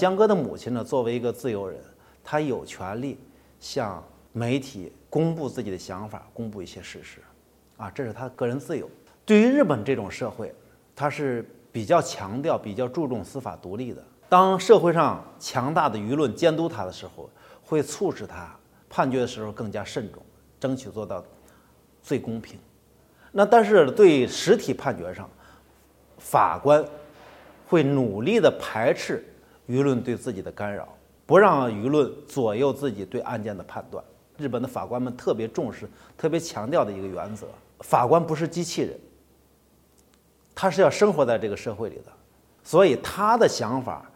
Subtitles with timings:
[0.00, 1.78] 江歌的母亲呢，作为一个自由人，
[2.24, 3.18] 她有权利
[3.58, 4.02] 向
[4.32, 7.20] 媒体公布自己的想法，公布一些事实，
[7.76, 8.88] 啊，这是她个人自由。
[9.26, 10.54] 对于日本这种社会，
[10.96, 14.02] 它是比较强调、比较注重司法独立的。
[14.26, 17.28] 当社会上强大的舆论监督他的时候，
[17.62, 18.50] 会促使他
[18.88, 20.22] 判决的时候更加慎重，
[20.58, 21.22] 争取做到
[22.00, 22.58] 最公平。
[23.32, 25.28] 那但是对实体判决上，
[26.16, 26.82] 法官
[27.68, 29.22] 会努力的排斥
[29.70, 30.88] 舆论对自己的干扰，
[31.24, 34.02] 不让舆论左右自己对案件的判断。
[34.36, 35.88] 日本的法官们特别重视、
[36.18, 37.46] 特别强调的一个原则：
[37.80, 38.98] 法官不是机器人，
[40.56, 42.06] 他是要生活在这个社会里的，
[42.64, 44.10] 所以他的想法，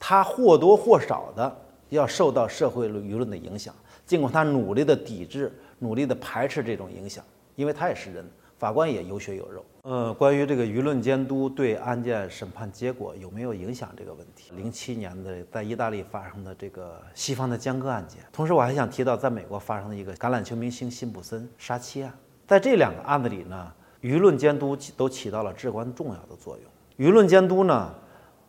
[0.00, 1.54] 他或多或少的
[1.90, 3.74] 要受到社会舆论的影响。
[4.06, 7.22] 尽管他努力的抵制、努力的排斥这种影响，
[7.54, 8.24] 因为他也是人。
[8.58, 9.64] 法官也有血有肉。
[9.82, 22.12] 呃，关于这个舆论监督对案件审判结果有没有影响这个问题，零七年的在意大利发生的这个西方的江歌案件，同时我还想提到在美国发生的一个橄榄球明星辛普森杀妻案，
[22.48, 27.06] 在这两个案子里呢，舆论监督都起到了至关重要的作用。
[27.06, 27.94] 舆论监督呢，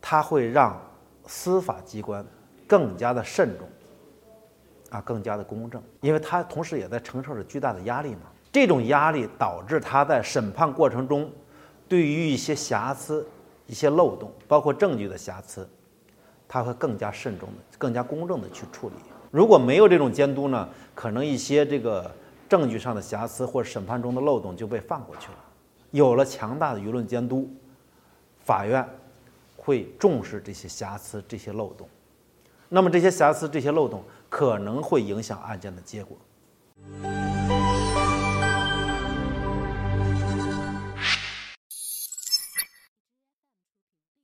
[0.00, 0.80] 它会让
[1.26, 2.26] 司法机关
[2.66, 3.68] 更加的慎重，
[4.88, 8.22] 啊，更加的公正，因为它同时也在承受着巨大的压力嘛。
[8.52, 11.30] 这种压力导致他在审判过程中，
[11.88, 13.26] 对于一些瑕疵、
[13.66, 15.68] 一些漏洞，包括证据的瑕疵，
[16.48, 18.94] 他会更加慎重的、更加公正的去处理。
[19.30, 22.10] 如果没有这种监督呢，可能一些这个
[22.48, 25.38] 证据上的瑕疵或审判中的漏洞就被放过去了。
[25.92, 27.48] 有了强大的舆论监督，
[28.44, 28.84] 法院
[29.56, 31.88] 会重视这些瑕疵、这些漏洞。
[32.68, 36.16] 那么这些瑕疵、这些漏洞可能会影响案件的结果。